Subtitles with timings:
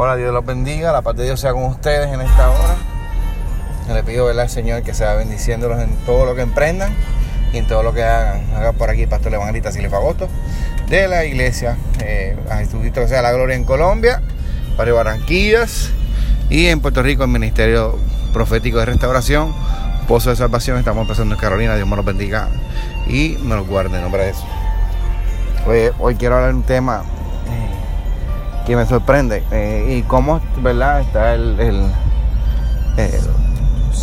[0.00, 2.76] Hola, Dios los bendiga, la paz de Dios sea con ustedes en esta hora.
[3.92, 6.94] Le pido ¿verdad, al Señor que sea bendiciéndolos en todo lo que emprendan
[7.52, 8.44] y en todo lo que hagan.
[8.54, 10.28] Haga por aquí Pastor Evangelista Silifagosto
[10.88, 14.22] de la iglesia eh, a Jesucristo que sea la gloria en Colombia,
[14.76, 15.90] para Barranquillas
[16.48, 17.98] y en Puerto Rico el Ministerio
[18.32, 19.52] Profético de Restauración,
[20.06, 20.78] Pozo de Salvación.
[20.78, 22.46] Estamos empezando en Carolina, Dios me los bendiga
[23.08, 24.46] y me los guarde en nombre de eso.
[25.98, 27.02] Hoy, quiero hablar de un tema
[28.68, 31.00] que me sorprende eh, y cómo ¿verdad?
[31.00, 31.90] está el, el,
[32.98, 33.20] el,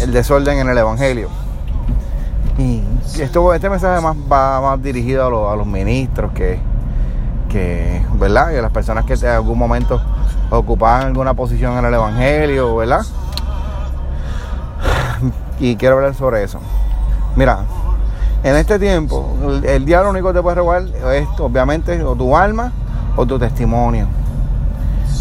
[0.01, 1.29] el desorden en el Evangelio.
[2.57, 2.81] Y
[3.19, 6.57] esto, este mensaje más, va más dirigido a los, a los ministros que,
[7.47, 8.53] que, ¿verdad?
[8.53, 10.01] Y a las personas que en algún momento
[10.49, 13.01] ocupaban alguna posición en el Evangelio, ¿verdad?
[15.59, 16.59] Y quiero hablar sobre eso.
[17.35, 17.59] Mira,
[18.43, 22.35] en este tiempo, el, el diablo único que te puede robar es obviamente o tu
[22.35, 22.71] alma
[23.15, 24.07] o tu testimonio.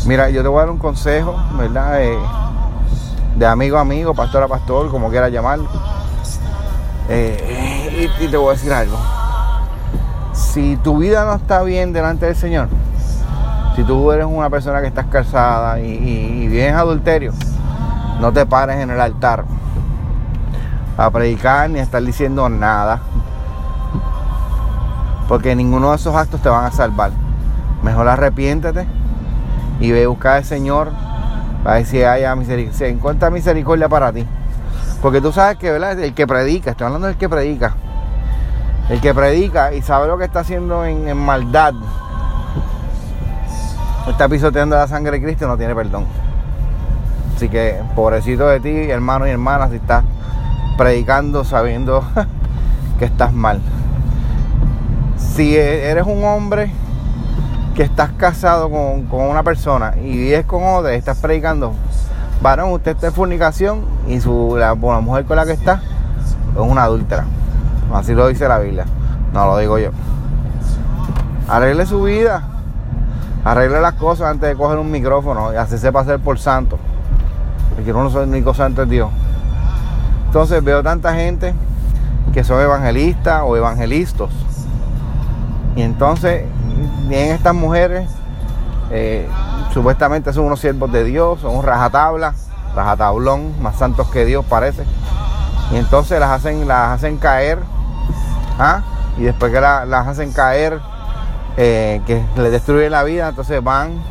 [0.07, 2.03] Mira, yo te voy a dar un consejo, ¿verdad?
[2.03, 2.19] Eh,
[3.37, 5.67] de amigo a amigo, pastor a pastor, como quieras llamarlo.
[7.09, 8.99] Eh, y, te voy a decir algo.
[10.35, 12.69] Si tu vida no está bien delante del Señor,
[13.77, 17.33] si tú eres una persona que estás casada y, y, y vienes adulterio,
[18.21, 19.47] no te pares en el altar
[20.99, 23.01] a predicar ni a estar diciendo nada.
[25.29, 27.11] Porque ninguno de esos actos te van a salvar.
[27.83, 28.87] Mejor arrepiéntete
[29.81, 30.91] y ve a buscar al Señor
[31.63, 34.27] para ver si haya misericordia, si encuentra misericordia para ti.
[35.01, 35.99] Porque tú sabes que, ¿verdad?
[35.99, 37.75] El que predica, estoy hablando del que predica.
[38.89, 41.75] El que predica y sabe lo que está haciendo en, maldad,
[44.09, 46.07] está pisoteando la sangre de Cristo y no tiene perdón.
[47.35, 50.05] Así que, pobrecito de ti, hermano y hermana, si estás
[50.77, 52.05] predicando sabiendo
[52.99, 53.61] que estás mal.
[55.19, 56.71] Si eres un hombre
[57.75, 61.73] que estás casado con, con una persona y vives con otra y estás predicando,
[62.41, 65.83] varón, usted está en fornicación y su, la, mujer con la que está
[66.55, 67.25] es una adúltera.
[67.93, 68.87] Así lo dice la Biblia.
[69.33, 69.91] No lo digo yo.
[71.49, 72.43] Arregle su vida.
[73.45, 76.79] Arregle las cosas antes de coger un micrófono y hacerse pasar por santo.
[77.75, 79.11] Porque no soy el único santo es Dios.
[80.27, 81.55] Entonces veo tanta gente
[82.33, 84.31] que son evangelistas o evangelistas.
[85.77, 86.45] Y entonces
[87.09, 88.09] vienen estas mujeres,
[88.91, 89.29] eh,
[89.73, 92.35] supuestamente son unos siervos de Dios, son un rajatabla,
[92.75, 94.85] rajatablón, más santos que Dios parece.
[95.73, 97.59] Y entonces las hacen, las hacen caer,
[98.59, 98.83] ¿ah?
[99.17, 100.81] y después que la, las hacen caer,
[101.57, 104.03] eh, que les destruyen la vida, entonces van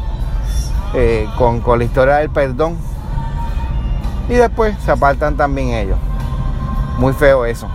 [0.93, 2.77] eh, con, con la historia del perdón.
[4.29, 5.97] Y después se apartan también ellos.
[6.97, 7.67] Muy feo eso.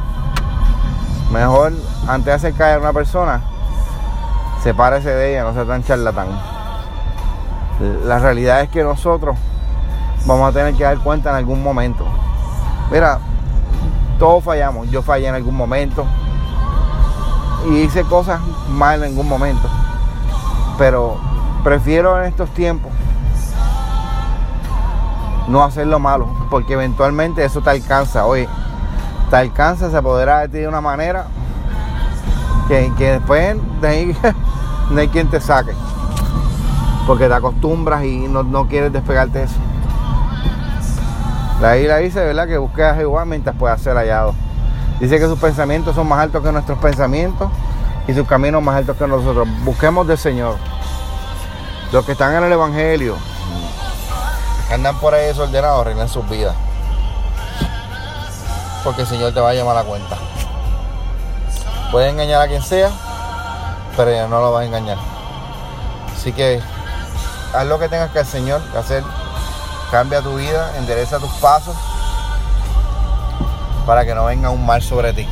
[1.31, 1.73] Mejor
[2.07, 3.43] antes de hacer caer a una persona,
[4.63, 6.29] sepárese de ella, no sea tan charlatán.
[8.05, 9.37] La realidad es que nosotros
[10.27, 12.05] vamos a tener que dar cuenta en algún momento.
[12.91, 13.19] Mira,
[14.19, 14.91] todos fallamos.
[14.91, 16.05] Yo fallé en algún momento.
[17.71, 19.69] Y hice cosas mal en algún momento.
[20.77, 21.17] Pero
[21.63, 22.93] prefiero en estos tiempos
[25.47, 26.29] no hacer lo malo.
[26.51, 28.27] Porque eventualmente eso te alcanza.
[28.27, 28.49] Oye,
[29.31, 31.27] te alcanza, se apodera de ti de una manera
[32.69, 34.17] que, después de ahí
[34.91, 35.73] no hay quien te saque.
[37.07, 39.55] Porque te acostumbras y no, no quieres despegarte de eso.
[41.61, 42.47] La Biblia dice, ¿verdad?
[42.47, 44.35] Que busque a Jehová mientras pueda ser hallado.
[45.01, 47.51] Dice que sus pensamientos son más altos que nuestros pensamientos
[48.07, 49.49] y sus caminos más altos que nosotros.
[49.65, 50.57] Busquemos del Señor.
[51.91, 53.17] Los que están en el Evangelio,
[54.71, 56.55] andan por ahí desordenados, arreglen sus vidas.
[58.85, 60.17] Porque el Señor te va a llamar a la cuenta.
[61.91, 62.91] Puede engañar a quien sea,
[63.97, 64.99] pero ya no lo va a engañar.
[66.13, 66.61] Así que
[67.55, 69.05] haz lo que tengas que hacer, Señor, que hacer.
[69.91, 71.75] Cambia tu vida, endereza tus pasos
[73.87, 75.27] para que no venga un mal sobre ti.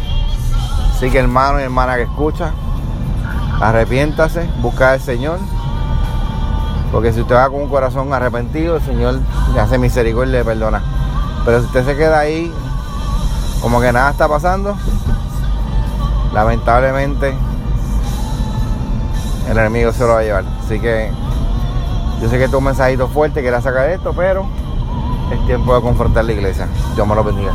[0.95, 2.53] Así que hermano y hermana que escucha,
[3.61, 5.39] arrepiéntase, busca al Señor.
[6.91, 9.21] Porque si usted va con un corazón arrepentido, el Señor
[9.53, 10.83] le hace misericordia y le perdona.
[11.45, 12.51] Pero si usted se queda ahí
[13.61, 14.75] como que nada está pasando,
[16.37, 17.33] lamentablemente
[19.51, 20.45] el enemigo se lo va a llevar.
[20.63, 21.11] Así que
[22.21, 24.47] yo sé que esto es un mensajito fuerte, que era sacar esto, pero
[25.33, 26.69] es tiempo de confrontar la iglesia.
[26.95, 27.53] Dios me lo bendiga.